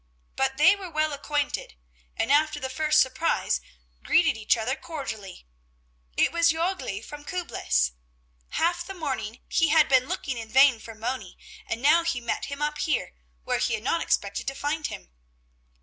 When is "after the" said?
2.31-2.71